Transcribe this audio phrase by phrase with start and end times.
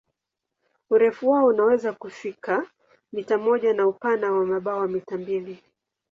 [0.89, 2.67] Urefu wao unaweza kufika
[3.13, 5.63] mita moja na upana wa mabawa mita mbili.